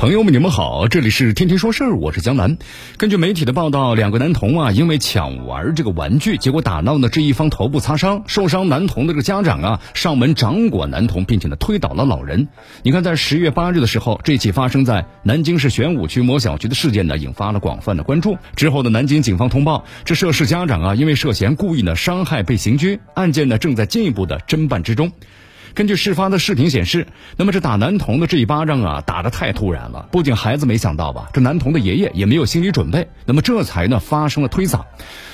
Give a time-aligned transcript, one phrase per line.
[0.00, 2.56] 朋友们，你们好，这里是天天说事儿，我是江南。
[2.96, 12.48] 根据媒体的报道，两个男童啊，因为抢玩这个玩具，结果打闹呢，这一方头部擦伤，受伤男童的这个家长啊，上门掌掴男童，并且呢推倒了老人。
[12.82, 18.38] 你看，在十月八日的时候，这起发生在南京市玄武区某小区的事件呢，引发了广泛的关注。
[18.56, 25.12] 之后呢，南京警方通报，这涉事家长啊，因为涉嫌故意呢伤害被刑拘，案件呢正在进一步的侦办之中。
[25.74, 27.06] 根据事发的视频显示，
[27.36, 30.08] 那么这打男童的这一巴掌啊，打得太突然了。
[30.10, 34.80] 不仅孩子没想到吧，这男童的爷爷也没有心理准备，那么这才呢发生了推搡。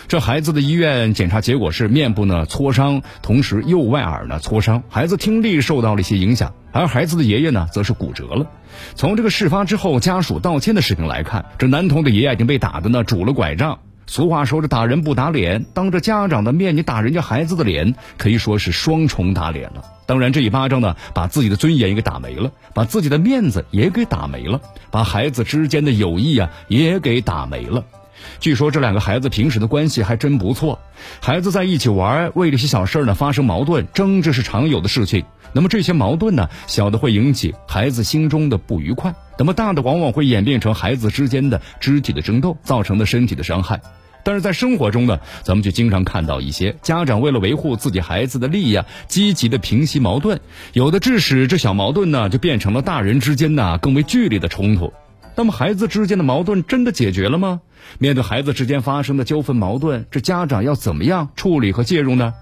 [0.09, 8.47] 这孩子的医院检查结果是面部呢挫伤，同时右外耳呢挫伤，孩子听力受到了一些影响，而孩子的爷爷呢则是骨折了。
[8.95, 13.79] 从这个事发之后家属道歉的视频来看，这男童的爷爷已经被打的呢拄了拐杖。
[14.09, 19.85] 俗话说：“这打人不打脸，当着家长的面你打人家孩子的脸，可以说是双重打脸了。
[20.07, 24.61] 当然，这一巴掌呢，把自己的尊严也给打没了，把自己的面子也给打没了，
[24.93, 27.85] 把孩子之间的友谊啊也给打没了。
[28.41, 30.79] 据说这两个孩子平时的关系还真不错，
[31.21, 35.25] 孩子在一起玩，为这些小事呢发生矛盾争执是常有的事情。
[35.53, 43.81] 那么这些矛盾呢，小的会引起孩子心中的不愉快，那么大的往往会演变成孩子之间的肢体的争斗，造成的身体的伤害。”
[44.23, 50.41] 但是在生活中呢，咱们就经常看到一些家长为了维护自己孩子的利益啊，积极的平息矛盾，
[50.73, 54.93] 有的致使这小矛盾呢就变成了大人之间呢更为剧烈的冲突。
[55.37, 57.61] 那么孩子之间的矛盾真的解决了吗？
[57.99, 62.33] 面对孩子之间发生的纠纷矛盾，这家长要怎么样处理和介入呢？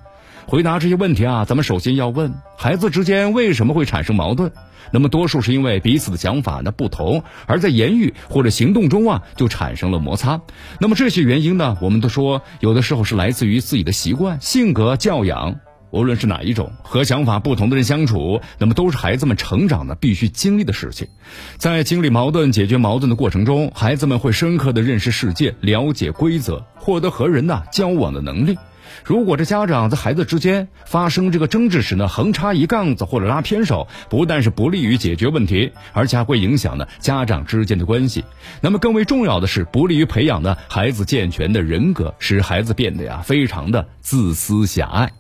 [0.47, 4.53] 回答这些问题啊，咱们首先要问孩子之间为什么会产生矛盾？
[4.93, 10.41] 那么多数是因为彼此的想法呢不同，而在言语或者行动中啊就产生了摩擦。
[10.79, 15.57] 那么这些原因呢，我们都说有的时候是来自于自己的习惯、性格、教养，
[15.95, 21.07] 无论是哪一种，和想法不同的人相处，那么都是孩子们成长的必须经历的事情。
[21.57, 28.59] 在经历矛盾、解决矛盾的过程中，孩子们会深刻的认识世界、了解规则，获得和人呐交往的能力。
[29.05, 38.25] 如果这家长在孩子之间发生这个争执时呢，横插一杠子或者拉偏手，不但是不利于解决问题，而且还会影响呢家长之间的关系。
[38.61, 45.13] 那么更为重要的是，不利于培养呢孩子健全的人格，使孩子变得呀非常的自私狭隘。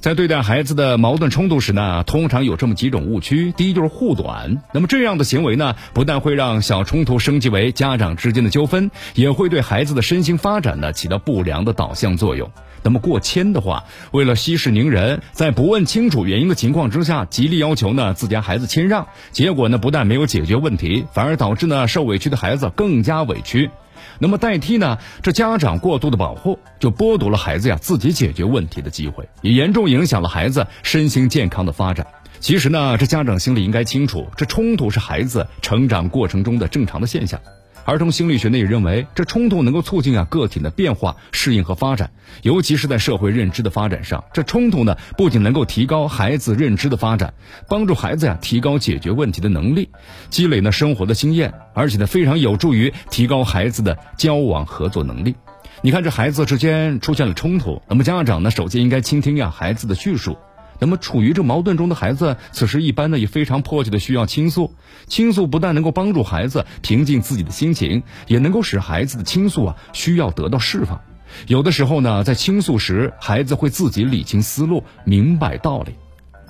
[0.00, 3.52] 在对待孩子的矛盾冲突时呢，通常有这么几种误区。
[3.56, 12.50] 第一就是护短，那么这样的行为呢，不但会让小冲突升级为家长之间的纠纷，也会对孩子的身心发展呢起到不良的导向作用。
[12.82, 23.70] 那么过谦的话，为了息事宁人，在不问清楚原因的情况之下，极力要求呢自家孩子谦让，结果呢不但没有解决问题，反而导致呢受委屈的孩子更加委屈。
[24.18, 24.98] 那么代替呢？
[25.22, 32.06] 这家长过度的保护，就剥夺了孩子呀自己解决问题的机会，也严重影响了孩子身心健康的发展。
[32.40, 37.40] 其实呢，这家长心里应该清楚，这冲突是孩子成长过程中的正常的现象。
[37.84, 42.10] 儿童心理学呢也认为，这冲突能够促进啊个体的变化、适应和发展，
[42.42, 44.24] 尤其是在社会认知的发展上。
[44.32, 47.34] 这冲突呢不仅能够提高孩子认知的发展，
[47.68, 49.90] 帮助孩子呀提高解决问题的能力，
[50.30, 55.34] 积累呢生活的经验，而且呢非常有助于提高孩子的交往合作能力。
[55.82, 60.38] 你看，这孩子之间出现了冲突，那么家长呢首先应该倾听呀孩子的叙述。
[60.84, 64.74] 那么处于这矛盾中的孩子，此时一般呢也非常迫切的需要倾诉。
[65.06, 71.00] 倾诉不但能够帮助孩子平静自己的心情，也能够使孩子的倾诉啊需要得到释放。
[71.46, 75.94] 有的时候呢，在倾诉时，孩子会自己理清思路，明白道理。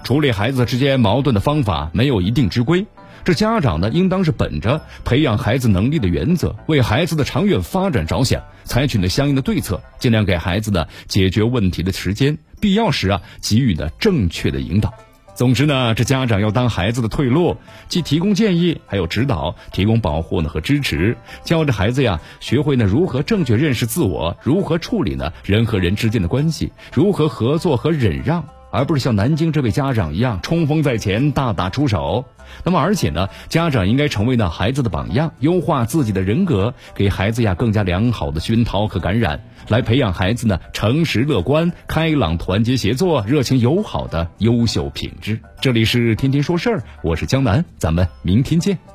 [0.02, 2.84] 处理孩子之间矛盾的方法没有一定之规。
[3.24, 14.92] 这家长呢，应当是本着培养孩子能力的原则，为孩子的长远发展着想，采取呢相应的对策，尽量给孩子的解决问题的时间，必要时啊给予呢正确的引导。
[15.34, 17.56] 总之呢，这家长要当孩子的退路，
[17.88, 28.44] 既提供建议，还有指导，提供保护呢和支持，教着孩子呀学会呢如何正确认识自我，如何处理呢人和人之间的关系，如何合作和忍让。
[28.74, 32.24] 而不是像南京这位家长一样冲锋在前、大打出手。
[32.64, 45.38] 那么，而且呢，家长应该成为呢孩子的榜样，优化自己的人格，给孩子呀更加良好的熏陶和感染，来培养孩子呢诚实、乐观、开朗、团结、协作、热情、友好的优秀品质。
[45.60, 48.93] 这里是天天说事儿，我是江南，咱们明天见。